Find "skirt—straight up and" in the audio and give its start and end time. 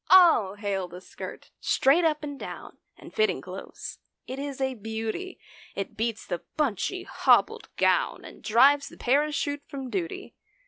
0.99-2.39